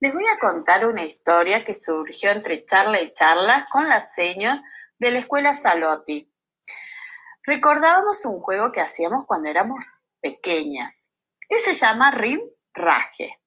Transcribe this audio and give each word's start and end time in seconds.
Les 0.00 0.14
voy 0.14 0.26
a 0.28 0.38
contar 0.38 0.86
una 0.86 1.02
historia 1.02 1.64
que 1.64 1.74
surgió 1.74 2.30
entre 2.30 2.64
charla 2.64 3.02
y 3.02 3.12
charla 3.14 3.66
con 3.68 3.88
las 3.88 4.14
señas 4.14 4.60
de 4.96 5.10
la 5.10 5.18
escuela 5.18 5.52
Salotti. 5.52 6.32
Recordábamos 7.42 8.24
un 8.24 8.38
juego 8.38 8.70
que 8.70 8.80
hacíamos 8.80 9.26
cuando 9.26 9.48
éramos 9.48 9.84
pequeñas, 10.20 10.94
que 11.48 11.58
se 11.58 11.72
llama 11.72 12.12
Rim 12.12 12.40
Raje. 12.72 13.40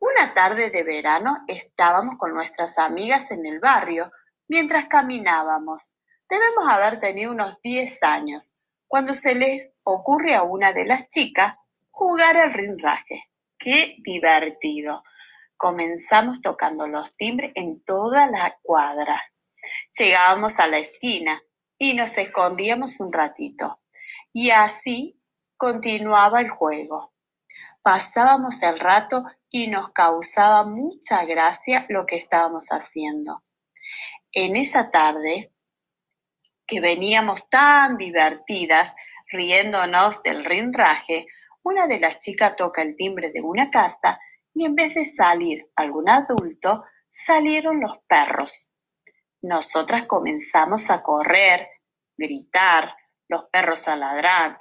Una 0.00 0.32
tarde 0.32 0.70
de 0.70 0.82
verano 0.84 1.36
estábamos 1.46 2.16
con 2.16 2.32
nuestras 2.32 2.78
amigas 2.78 3.30
en 3.30 3.44
el 3.44 3.60
barrio 3.60 4.10
mientras 4.48 4.88
caminábamos. 4.88 5.94
Debemos 6.30 6.66
haber 6.66 6.98
tenido 6.98 7.30
unos 7.30 7.58
10 7.62 7.98
años, 8.04 8.62
cuando 8.86 9.14
se 9.14 9.34
les 9.34 9.70
ocurre 9.82 10.34
a 10.34 10.44
una 10.44 10.72
de 10.72 10.86
las 10.86 11.10
chicas 11.10 11.56
jugar 11.90 12.38
al 12.38 12.54
rinraje. 12.54 13.24
¡Qué 13.58 13.96
divertido! 13.98 15.02
Comenzamos 15.58 16.40
tocando 16.40 16.86
los 16.86 17.16
timbres 17.16 17.50
en 17.56 17.82
toda 17.82 18.28
la 18.28 18.56
cuadra. 18.62 19.20
Llegábamos 19.98 20.60
a 20.60 20.68
la 20.68 20.78
esquina 20.78 21.42
y 21.76 21.94
nos 21.94 22.16
escondíamos 22.16 23.00
un 23.00 23.12
ratito. 23.12 23.80
Y 24.32 24.50
así 24.50 25.20
continuaba 25.56 26.40
el 26.42 26.48
juego. 26.48 27.12
Pasábamos 27.82 28.62
el 28.62 28.78
rato 28.78 29.24
y 29.50 29.66
nos 29.66 29.90
causaba 29.90 30.64
mucha 30.64 31.24
gracia 31.24 31.86
lo 31.88 32.06
que 32.06 32.16
estábamos 32.16 32.68
haciendo. 32.70 33.42
En 34.30 34.54
esa 34.54 34.92
tarde, 34.92 35.52
que 36.68 36.80
veníamos 36.80 37.50
tan 37.50 37.96
divertidas, 37.96 38.94
riéndonos 39.26 40.22
del 40.22 40.44
rinraje, 40.44 41.26
una 41.64 41.88
de 41.88 41.98
las 41.98 42.20
chicas 42.20 42.54
toca 42.54 42.82
el 42.82 42.94
timbre 42.94 43.32
de 43.32 43.40
una 43.40 43.72
casa 43.72 44.20
y 44.58 44.64
en 44.64 44.74
vez 44.74 44.92
de 44.94 45.04
salir 45.04 45.70
algún 45.76 46.08
adulto, 46.08 46.84
salieron 47.08 47.80
los 47.80 47.98
perros. 48.08 48.72
Nosotras 49.40 50.06
comenzamos 50.06 50.90
a 50.90 51.00
correr, 51.00 51.68
gritar, 52.16 52.92
los 53.28 53.44
perros 53.52 53.86
a 53.86 53.94
ladrar, 53.94 54.58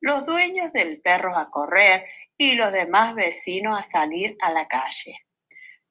los 0.00 0.24
dueños 0.24 0.72
del 0.72 1.02
perro 1.02 1.36
a 1.36 1.50
correr 1.50 2.06
y 2.38 2.54
los 2.54 2.72
demás 2.72 3.14
vecinos 3.14 3.78
a 3.78 3.82
salir 3.82 4.34
a 4.40 4.50
la 4.50 4.66
calle. 4.66 5.18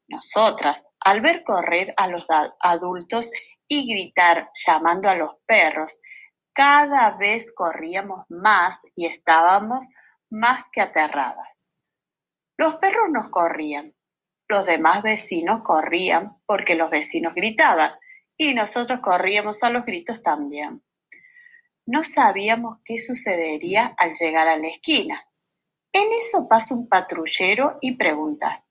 Nosotras, 0.07 0.87
al 0.99 1.21
ver 1.21 1.43
correr 1.43 1.93
a 1.95 2.07
los 2.07 2.25
adultos 2.59 3.31
y 3.67 3.87
gritar 3.87 4.49
llamando 4.65 5.09
a 5.09 5.15
los 5.15 5.35
perros, 5.45 6.01
cada 6.53 7.11
vez 7.17 7.53
corríamos 7.53 8.25
más 8.29 8.79
y 8.95 9.05
estábamos 9.05 9.85
más 10.31 10.65
que 10.71 10.81
aterradas. 10.81 11.62
Los 12.57 12.75
perros 12.75 13.09
nos 13.09 13.29
corrían, 13.29 13.95
los 14.47 14.65
demás 14.65 15.01
vecinos 15.01 15.63
corrían 15.63 16.37
porque 16.45 16.75
los 16.75 16.89
vecinos 16.89 17.33
gritaban 17.33 17.91
y 18.37 18.53
nosotros 18.53 18.99
corríamos 18.99 19.63
a 19.63 19.69
los 19.69 19.85
gritos 19.85 20.21
también. 20.21 20.83
No 21.85 22.03
sabíamos 22.03 22.79
qué 22.85 22.99
sucedería 22.99 23.93
al 23.97 24.13
llegar 24.13 24.47
a 24.47 24.57
la 24.57 24.67
esquina. 24.67 25.23
En 25.91 26.11
eso 26.13 26.47
pasa 26.47 26.75
un 26.75 26.87
patrullero 26.87 27.77
y 27.81 27.95
pregunta, 27.95 28.63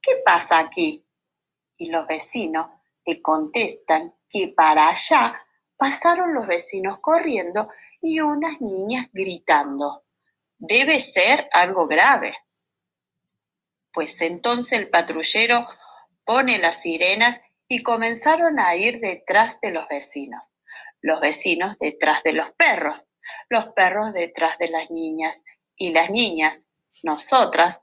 ¿qué 0.00 0.16
pasa 0.24 0.58
aquí? 0.58 1.06
Y 1.76 1.90
los 1.90 2.06
vecinos 2.06 2.70
le 3.04 3.20
contestan 3.22 4.14
que 4.28 4.48
para 4.48 4.88
allá 4.88 5.40
pasaron 5.76 6.34
los 6.34 6.46
vecinos 6.46 6.98
corriendo 7.00 7.70
y 8.00 8.20
unas 8.20 8.60
niñas 8.60 9.08
gritando. 9.12 10.04
Debe 10.58 11.00
ser 11.00 11.48
algo 11.52 11.86
grave. 11.86 12.34
Pues 13.96 14.20
entonces 14.20 14.78
el 14.78 14.90
patrullero 14.90 15.66
pone 16.26 16.58
las 16.58 16.82
sirenas 16.82 17.40
y 17.66 17.82
comenzaron 17.82 18.60
a 18.60 18.76
ir 18.76 19.00
detrás 19.00 19.58
de 19.62 19.70
los 19.70 19.88
vecinos, 19.88 20.54
los 21.00 21.18
vecinos 21.18 21.78
detrás 21.78 22.22
de 22.22 22.34
los 22.34 22.52
perros, 22.52 23.08
los 23.48 23.68
perros 23.68 24.12
detrás 24.12 24.58
de 24.58 24.68
las 24.68 24.90
niñas 24.90 25.42
y 25.74 25.92
las 25.92 26.10
niñas, 26.10 26.68
nosotras, 27.04 27.82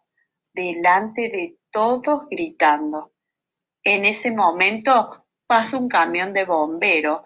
delante 0.54 1.30
de 1.30 1.58
todos 1.72 2.28
gritando. 2.30 3.14
En 3.82 4.06
ese 4.06 4.30
momento 4.30 5.26
pasa 5.48 5.80
un 5.80 5.90
camión 5.90 6.32
de 6.32 6.46
bombero 6.46 7.24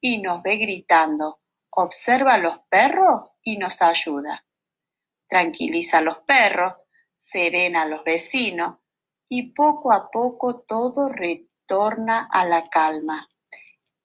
y 0.00 0.16
nos 0.16 0.42
ve 0.42 0.56
gritando, 0.56 1.40
observa 1.68 2.32
a 2.32 2.38
los 2.38 2.58
perros 2.70 3.32
y 3.42 3.58
nos 3.58 3.82
ayuda. 3.82 4.46
Tranquiliza 5.28 5.98
a 5.98 6.00
los 6.00 6.20
perros, 6.20 6.72
serena 7.20 7.84
los 7.86 8.02
vecinos 8.04 8.78
y 9.28 9.52
poco 9.52 9.92
a 9.92 10.10
poco 10.10 10.60
todo 10.60 11.08
retorna 11.08 12.28
a 12.30 12.44
la 12.44 12.68
calma. 12.68 13.28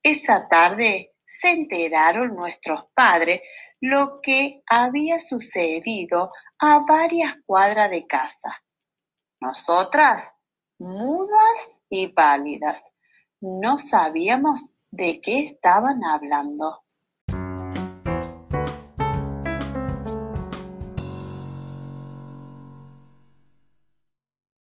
Esa 0.02 0.48
tarde 0.48 1.14
se 1.24 1.50
enteraron 1.50 2.36
nuestros 2.36 2.84
padres 2.94 3.40
lo 3.80 4.20
que 4.22 4.62
había 4.68 5.18
sucedido 5.18 6.32
a 6.58 6.84
varias 6.86 7.36
cuadras 7.44 7.90
de 7.90 8.06
casa. 8.06 8.62
Nosotras, 9.40 10.34
mudas 10.78 11.80
y 11.90 12.08
pálidas, 12.08 12.92
no 13.40 13.78
sabíamos 13.78 14.76
de 14.90 15.20
qué 15.20 15.40
estaban 15.40 16.04
hablando. 16.04 16.85